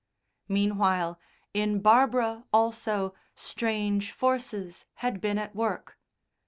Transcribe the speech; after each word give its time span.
Meanwhile, 0.47 1.19
in 1.53 1.79
Barbara 1.79 2.45
also 2.51 3.13
strange 3.35 4.11
forces 4.11 4.85
had 5.05 5.21
been 5.21 5.37
at 5.37 5.55
work. 5.55 5.99